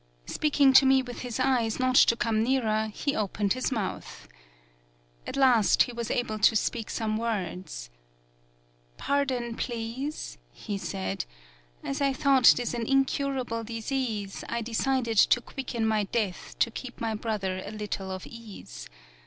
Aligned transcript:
Speaking 0.25 0.73
to 0.73 0.85
me 0.87 1.03
with 1.03 1.19
his 1.19 1.39
eyes, 1.39 1.79
not 1.79 1.93
to 1.95 2.15
come 2.15 2.41
nearer, 2.41 2.89
he 2.91 3.15
opened 3.15 3.53
his 3.53 3.71
mouth. 3.71 4.27
At 5.27 5.37
last 5.37 5.83
he 5.83 5.91
was 5.93 6.09
able 6.09 6.39
to 6.39 6.55
speak 6.55 6.89
some 6.89 7.17
words. 7.17 7.91
'Pardon, 8.97 9.53
please,' 9.55 10.39
he 10.51 10.79
said, 10.79 11.25
'as 11.83 12.01
I 12.01 12.13
thought 12.13 12.51
this 12.57 12.73
an 12.73 12.87
incurable 12.87 13.63
disease 13.63 14.43
I 14.49 14.63
decided 14.63 15.17
to 15.19 15.39
quicken 15.39 15.85
my 15.85 16.05
death 16.05 16.55
to 16.57 16.71
give 16.71 16.99
my 16.99 17.13
brother 17.13 17.61
a 17.63 17.69
little 17.69 18.09
of 18.09 18.25
ease. 18.25 18.89